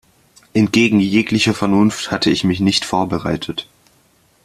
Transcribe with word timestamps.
Entgegen 0.55 0.99
jeglicher 0.99 1.53
Vernunft, 1.53 2.09
hatte 2.09 2.31
ich 2.31 2.43
mich 2.43 2.59
nicht 2.59 2.85
vorbereitet. 2.85 3.67